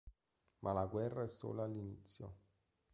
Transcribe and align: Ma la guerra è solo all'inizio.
Ma 0.61 0.73
la 0.73 0.87
guerra 0.87 1.21
è 1.21 1.27
solo 1.27 1.61
all'inizio. 1.61 2.35